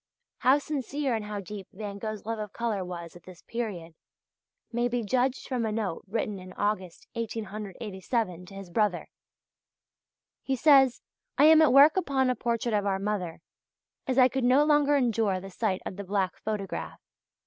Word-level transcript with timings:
How 0.39 0.57
sincere 0.57 1.13
and 1.13 1.25
how 1.25 1.41
deep 1.41 1.67
Van 1.71 1.99
Gogh's 1.99 2.25
love 2.25 2.39
of 2.39 2.53
colour 2.53 2.83
was 2.83 3.15
at 3.15 3.21
this 3.21 3.43
period 3.43 3.93
may 4.71 4.87
be 4.87 5.03
judged 5.03 5.47
from 5.47 5.63
a 5.63 5.71
note 5.71 6.03
written 6.07 6.39
in 6.39 6.53
August 6.53 7.05
1887 7.13 8.47
to 8.47 8.55
his 8.55 8.71
brother. 8.71 9.09
He 10.41 10.55
says: 10.55 11.03
"I 11.37 11.43
am 11.43 11.61
at 11.61 11.71
work 11.71 11.97
upon 11.97 12.31
a 12.31 12.35
portrait 12.35 12.73
of 12.73 12.87
our 12.87 12.97
mother; 12.97 13.41
as 14.07 14.17
I 14.17 14.27
could 14.27 14.43
no 14.43 14.63
longer 14.65 14.95
endure 14.95 15.39
the 15.39 15.51
sight 15.51 15.83
of 15.85 15.97
the 15.97 16.03
black 16.03 16.35
photograph. 16.39 16.99